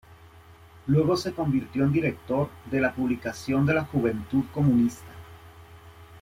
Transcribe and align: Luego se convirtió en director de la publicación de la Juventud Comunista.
Luego 0.87 1.15
se 1.15 1.31
convirtió 1.31 1.83
en 1.83 1.91
director 1.91 2.49
de 2.71 2.81
la 2.81 2.91
publicación 2.91 3.67
de 3.67 3.75
la 3.75 3.83
Juventud 3.85 4.45
Comunista. 4.51 5.11